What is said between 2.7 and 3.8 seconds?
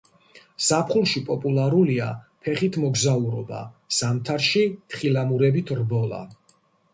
მოგზაურობა,